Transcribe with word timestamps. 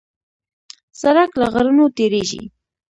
سړک 1.01 1.31
له 1.41 1.47
غرونو 1.53 1.83
تېرېږي. 1.97 2.43